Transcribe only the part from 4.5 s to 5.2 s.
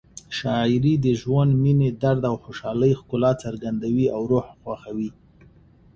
خوښوي.